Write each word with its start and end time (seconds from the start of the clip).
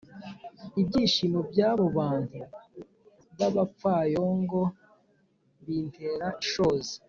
ibyishimo 0.81 1.39
by’abo 1.49 1.85
bantu 1.97 2.39
b’abapfayongo 3.37 4.61
bintera 5.65 6.27
ishozi 6.43 6.95